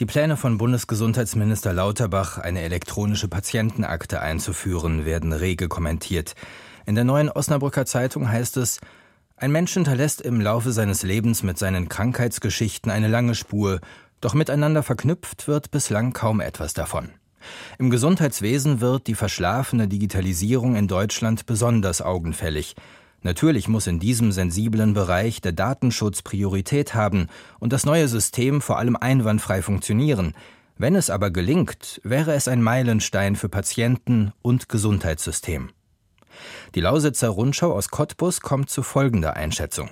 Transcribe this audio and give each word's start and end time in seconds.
Die 0.00 0.06
Pläne 0.06 0.38
von 0.38 0.56
Bundesgesundheitsminister 0.56 1.74
Lauterbach, 1.74 2.38
eine 2.38 2.62
elektronische 2.62 3.28
Patientenakte 3.28 4.22
einzuführen, 4.22 5.04
werden 5.04 5.34
rege 5.34 5.68
kommentiert. 5.68 6.34
In 6.86 6.94
der 6.94 7.04
neuen 7.04 7.28
Osnabrücker 7.28 7.84
Zeitung 7.84 8.30
heißt 8.30 8.56
es, 8.56 8.80
ein 9.36 9.52
Mensch 9.52 9.74
hinterlässt 9.74 10.22
im 10.22 10.40
Laufe 10.40 10.72
seines 10.72 11.02
Lebens 11.02 11.42
mit 11.42 11.58
seinen 11.58 11.90
Krankheitsgeschichten 11.90 12.90
eine 12.90 13.08
lange 13.08 13.34
Spur, 13.34 13.80
doch 14.22 14.32
miteinander 14.32 14.82
verknüpft 14.82 15.46
wird 15.48 15.70
bislang 15.70 16.14
kaum 16.14 16.40
etwas 16.40 16.72
davon. 16.72 17.10
Im 17.78 17.90
Gesundheitswesen 17.90 18.80
wird 18.80 19.06
die 19.06 19.14
verschlafene 19.14 19.86
Digitalisierung 19.86 20.76
in 20.76 20.88
Deutschland 20.88 21.44
besonders 21.44 22.00
augenfällig. 22.00 22.74
Natürlich 23.22 23.68
muss 23.68 23.86
in 23.86 24.00
diesem 24.00 24.32
sensiblen 24.32 24.94
Bereich 24.94 25.42
der 25.42 25.52
Datenschutz 25.52 26.22
Priorität 26.22 26.94
haben 26.94 27.28
und 27.58 27.72
das 27.72 27.84
neue 27.84 28.08
System 28.08 28.62
vor 28.62 28.78
allem 28.78 28.96
einwandfrei 28.96 29.60
funktionieren. 29.60 30.34
Wenn 30.78 30.94
es 30.94 31.10
aber 31.10 31.30
gelingt, 31.30 32.00
wäre 32.02 32.32
es 32.32 32.48
ein 32.48 32.62
Meilenstein 32.62 33.36
für 33.36 33.50
Patienten 33.50 34.32
und 34.40 34.70
Gesundheitssystem. 34.70 35.70
Die 36.74 36.80
Lausitzer 36.80 37.28
Rundschau 37.28 37.72
aus 37.74 37.90
Cottbus 37.90 38.40
kommt 38.40 38.70
zu 38.70 38.82
folgender 38.82 39.36
Einschätzung. 39.36 39.90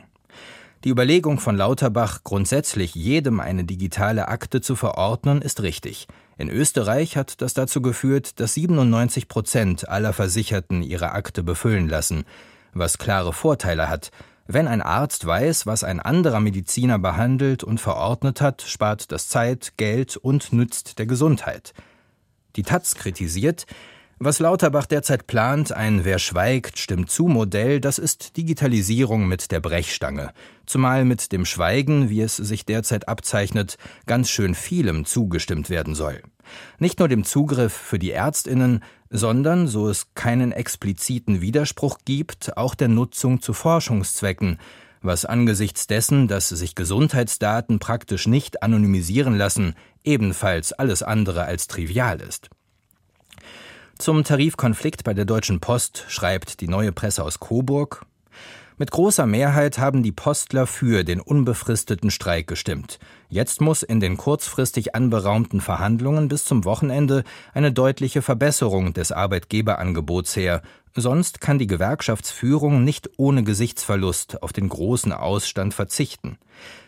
Die 0.85 0.91
Überlegung 0.91 1.41
von 1.41 1.57
Lauterbach, 1.57 2.23
grundsätzlich 2.25 2.95
jedem 2.95 3.41
eine 3.41 3.65
digitale 3.65 4.29
Akte 4.29 4.63
zu 4.63 4.77
verordnen, 4.77 5.43
ist 5.43 5.61
richtig. 5.63 6.07
In 6.39 6.49
Österreich 6.49 7.17
hat 7.17 7.43
das 7.43 7.53
dazu 7.53 7.83
geführt, 7.83 8.41
dass 8.41 8.55
97 8.55 9.29
Prozent 9.29 9.89
aller 9.89 10.13
Versicherten 10.15 10.83
ihre 10.83 11.13
Akte 11.13 11.43
befüllen 11.43 11.89
lassen 11.89 12.25
was 12.73 12.99
klare 12.99 13.33
Vorteile 13.33 13.89
hat. 13.89 14.11
Wenn 14.47 14.67
ein 14.67 14.81
Arzt 14.81 15.27
weiß, 15.27 15.67
was 15.67 15.85
ein 15.85 16.01
anderer 16.01 16.41
Mediziner 16.41 16.99
behandelt 16.99 17.65
und 17.65 17.81
verordnet 17.81 18.41
hat, 18.41 18.63
spart 18.63 19.13
das 19.13 19.29
Zeit, 19.29 19.75
Geld 19.77 20.17
und 20.17 20.53
nützt 20.53 20.99
der 20.99 21.07
Gesundheit. 21.07 21.75
Die 22.57 22.63
Taz 22.63 22.95
kritisiert, 22.95 23.67
was 24.21 24.41
Lauterbach 24.41 24.87
derzeit 24.87 25.29
plant, 25.29 25.71
ein 25.71 26.05
Wer 26.05 26.19
schweigt, 26.19 26.81
stimmt 26.81 27.09
zu 27.09 27.29
Modell, 27.29 27.81
das 27.81 27.99
ist 27.99 28.37
Digitalisierung 28.37 29.29
mit 29.29 29.53
der 29.53 29.61
Brechstange. 29.61 30.33
Zumal 30.67 31.05
mit 31.05 31.31
dem 31.31 31.45
Schweigen, 31.45 32.11
wie 32.11 32.23
es 32.23 32.37
sich 32.37 32.67
derzeit 32.67 33.07
abzeichnet, 33.07 33.77
ganz 34.07 34.29
schön 34.29 34.57
vielem 34.57 35.05
zugestimmt 35.05 35.71
werden 35.71 35.95
soll. 35.95 36.21
Nicht 36.79 36.99
nur 36.99 37.09
dem 37.09 37.25
Zugriff 37.25 37.73
für 37.73 37.99
die 37.99 38.13
Ärztinnen, 38.13 38.83
sondern, 39.11 39.69
so 39.69 39.89
es 39.89 40.15
keinen 40.15 40.53
expliziten 40.53 41.41
Widerspruch 41.41 41.99
gibt, 42.05 42.57
auch 42.57 42.75
der 42.75 42.89
Nutzung 42.89 43.41
zu 43.41 43.53
Forschungszwecken, 43.53 44.59
was 45.01 45.25
angesichts 45.25 45.87
dessen, 45.87 46.29
dass 46.29 46.49
sich 46.49 46.75
Gesundheitsdaten 46.75 47.79
praktisch 47.79 48.27
nicht 48.27 48.63
anonymisieren 48.63 49.37
lassen, 49.37 49.75
ebenfalls 50.05 50.73
alles 50.73 51.03
andere 51.03 51.45
als 51.45 51.69
trivial 51.69 52.21
ist. 52.21 52.51
Zum 53.99 54.23
Tarifkonflikt 54.23 55.05
bei 55.05 55.13
der 55.15 55.25
Deutschen 55.25 55.61
Post 55.61 56.05
schreibt 56.09 56.61
die 56.61 56.69
neue 56.69 56.93
Presse 56.93 57.25
aus 57.25 57.41
Coburg. 57.41 58.07
Mit 58.81 58.93
großer 58.93 59.27
Mehrheit 59.27 59.79
haben 59.79 60.05
die 60.05 60.13
Postler 60.13 60.65
für 60.69 61.03
den 61.03 61.21
unbefristeten 61.21 62.13
Streik 62.13 62.47
gestimmt. 62.47 63.01
Jetzt 63.29 63.61
muss 63.61 63.83
in 63.83 63.99
den 63.99 64.17
kurzfristig 64.17 64.95
anberaumten 64.95 65.61
Verhandlungen 65.61 66.29
bis 66.29 66.45
zum 66.45 66.65
Wochenende 66.65 67.25
eine 67.53 67.73
deutliche 67.73 68.23
Verbesserung 68.23 68.93
des 68.93 69.11
Arbeitgeberangebots 69.11 70.37
her, 70.37 70.63
sonst 70.95 71.41
kann 71.41 71.59
die 71.59 71.67
Gewerkschaftsführung 71.67 72.85
nicht 72.85 73.11
ohne 73.17 73.43
Gesichtsverlust 73.43 74.45
auf 74.45 74.53
den 74.53 74.69
großen 74.69 75.13
Ausstand 75.13 75.75
verzichten. 75.75 76.39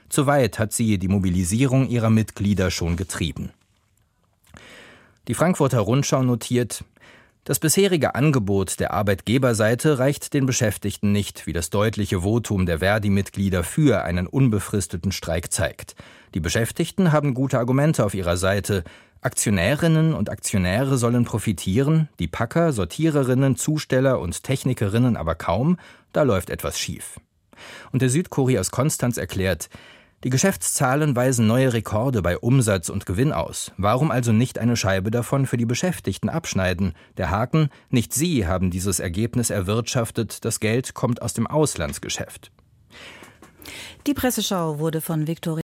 Zu 0.08 0.26
weit 0.26 0.60
hat 0.60 0.72
sie 0.72 0.96
die 0.96 1.08
Mobilisierung 1.08 1.88
ihrer 1.88 2.10
Mitglieder 2.10 2.70
schon 2.70 2.94
getrieben. 2.94 3.50
Die 5.26 5.34
Frankfurter 5.34 5.80
Rundschau 5.80 6.22
notiert, 6.22 6.84
das 7.44 7.58
bisherige 7.58 8.14
Angebot 8.14 8.80
der 8.80 8.92
Arbeitgeberseite 8.92 9.98
reicht 9.98 10.34
den 10.34 10.44
Beschäftigten 10.44 11.10
nicht, 11.10 11.46
wie 11.46 11.54
das 11.54 11.70
deutliche 11.70 12.20
Votum 12.20 12.66
der 12.66 12.80
Verdi-Mitglieder 12.80 13.64
für 13.64 14.04
einen 14.04 14.26
unbefristeten 14.26 15.10
Streik 15.10 15.50
zeigt. 15.50 15.94
Die 16.34 16.40
Beschäftigten 16.40 17.12
haben 17.12 17.32
gute 17.32 17.58
Argumente 17.58 18.04
auf 18.04 18.14
ihrer 18.14 18.36
Seite. 18.36 18.84
Aktionärinnen 19.22 20.14
und 20.14 20.30
Aktionäre 20.30 20.98
sollen 20.98 21.24
profitieren, 21.24 22.08
die 22.18 22.28
Packer, 22.28 22.72
Sortiererinnen, 22.72 23.56
Zusteller 23.56 24.20
und 24.20 24.42
Technikerinnen 24.42 25.16
aber 25.16 25.34
kaum, 25.34 25.78
da 26.12 26.22
läuft 26.22 26.50
etwas 26.50 26.78
schief. 26.78 27.20
Und 27.90 28.02
der 28.02 28.10
Südkurier 28.10 28.60
aus 28.60 28.70
Konstanz 28.70 29.16
erklärt, 29.16 29.70
die 30.22 30.30
Geschäftszahlen 30.30 31.16
weisen 31.16 31.46
neue 31.46 31.72
Rekorde 31.72 32.20
bei 32.20 32.36
Umsatz 32.36 32.90
und 32.90 33.06
Gewinn 33.06 33.32
aus. 33.32 33.72
Warum 33.78 34.10
also 34.10 34.32
nicht 34.32 34.58
eine 34.58 34.76
Scheibe 34.76 35.10
davon 35.10 35.46
für 35.46 35.56
die 35.56 35.64
Beschäftigten 35.64 36.28
abschneiden? 36.28 36.92
Der 37.16 37.30
Haken, 37.30 37.70
nicht 37.88 38.12
Sie 38.12 38.46
haben 38.46 38.70
dieses 38.70 39.00
Ergebnis 39.00 39.48
erwirtschaftet, 39.48 40.44
das 40.44 40.60
Geld 40.60 40.92
kommt 40.92 41.22
aus 41.22 41.32
dem 41.32 41.46
Auslandsgeschäft. 41.46 42.52
Die 44.06 44.14
Presseschau 44.14 44.78
wurde 44.78 45.00
von 45.00 45.26
Viktoria 45.26 45.62